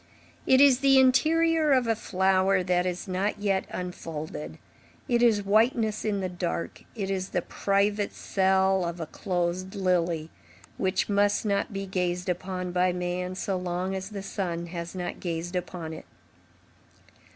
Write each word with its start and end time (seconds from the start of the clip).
It 0.47 0.59
is 0.59 0.79
the 0.79 0.99
interior 0.99 1.71
of 1.71 1.85
a 1.85 1.95
flower 1.95 2.63
that 2.63 2.87
is 2.87 3.07
not 3.07 3.37
yet 3.37 3.65
unfolded, 3.69 4.57
it 5.07 5.21
is 5.21 5.45
whiteness 5.45 6.03
in 6.03 6.21
the 6.21 6.27
dark, 6.27 6.83
it 6.95 7.11
is 7.11 7.29
the 7.29 7.41
private 7.43 8.11
cell 8.11 8.83
of 8.83 8.99
a 8.99 9.05
closed 9.05 9.75
lily, 9.75 10.31
which 10.77 11.07
must 11.07 11.45
not 11.45 11.71
be 11.71 11.85
gazed 11.85 12.29
upon 12.29 12.71
by 12.71 12.91
man 12.91 13.35
so 13.35 13.55
long 13.57 13.93
as 13.93 14.09
the 14.09 14.23
sun 14.23 14.65
has 14.65 14.95
not 14.95 15.19
gazed 15.19 15.55
upon 15.55 15.93
it. 15.93 16.05